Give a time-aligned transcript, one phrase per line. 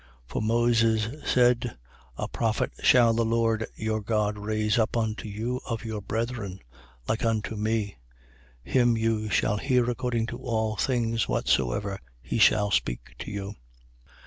[0.29, 0.29] 3:22.
[0.29, 1.77] For Moses said:
[2.17, 6.59] A prophet shall the Lord your God raise up unto you of your brethren,
[7.07, 7.97] like unto me:
[8.63, 13.53] him you shall hear according to all things whatsoever he shall speak to you.